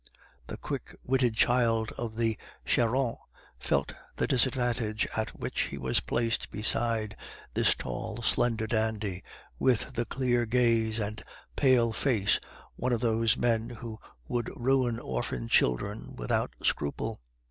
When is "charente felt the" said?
2.65-4.25